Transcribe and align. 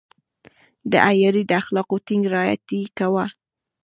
د 0.91 0.93
عیارۍ 1.07 1.43
د 1.47 1.51
اخلاقو 1.61 1.95
ټینګ 2.05 2.23
رعایت 2.33 2.65
يې 2.75 2.81
کاوه. 2.97 3.25